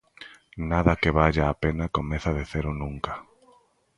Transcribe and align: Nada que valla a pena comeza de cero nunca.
Nada 0.71 0.93
que 1.01 1.11
valla 1.17 1.43
a 1.49 1.55
pena 1.63 1.93
comeza 1.97 2.31
de 2.37 2.43
cero 2.51 2.71
nunca. 2.81 3.13